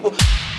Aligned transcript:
comigo. 0.00 0.49